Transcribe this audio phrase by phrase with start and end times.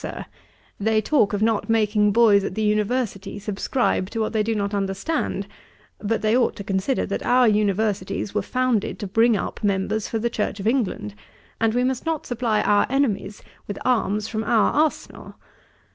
[0.03, 0.25] Sir,
[0.79, 4.73] they talk of not making boys at the University subscribe to what they do not
[4.73, 5.45] understand;
[5.99, 10.17] but they ought to consider, that our Universities were founded to bring up members for
[10.17, 11.13] the Church of England,
[11.59, 15.35] and we must not supply our enemies with arms from our arsenal.